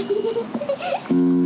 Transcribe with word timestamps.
Hehehehe 0.00 1.39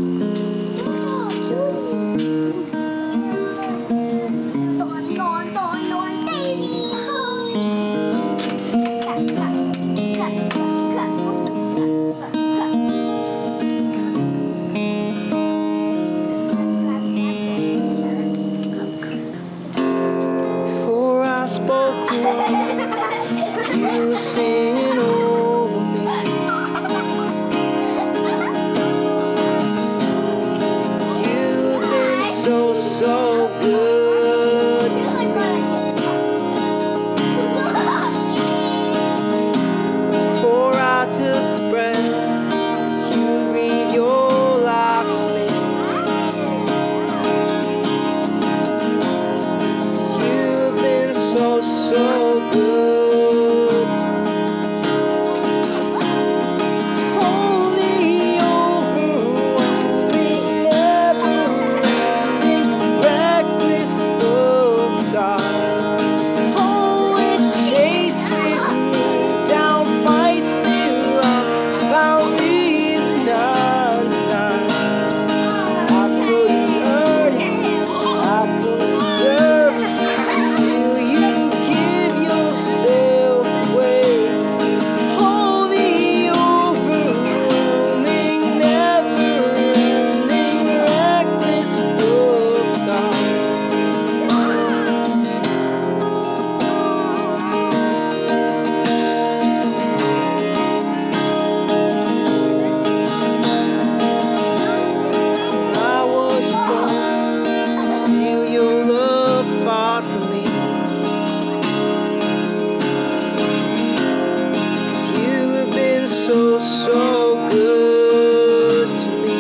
so, 116.27 116.59
so 116.59 117.51
good 117.51 118.89
to 119.01 119.09
me. 119.23 119.37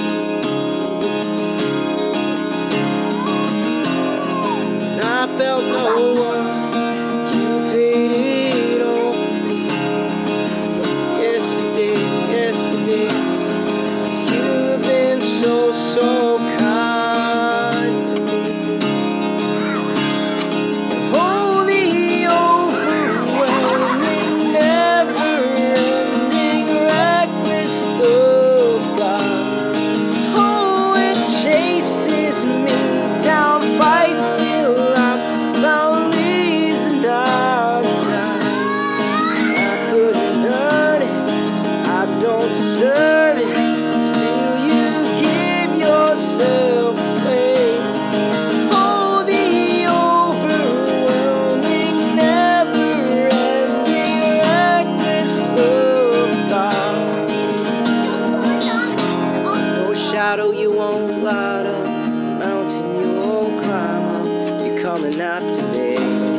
And 4.93 5.01
I 5.01 5.39
felt 5.39 5.65
no 5.65 6.13
one. 6.15 6.34
Shadow, 60.25 60.53
you 60.53 60.73
won't 60.73 61.23
light 61.23 61.67
up. 61.67 61.87
Mountain, 62.39 62.99
you 62.99 63.21
won't 63.21 63.63
climb 63.63 64.05
up. 64.17 64.67
You're 64.67 64.81
coming 64.81 65.21
after 65.21 65.63
me. 65.77 66.34